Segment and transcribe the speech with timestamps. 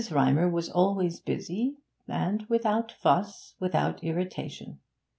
[0.09, 4.79] Rymer was always busy, and without fuss, without irritation.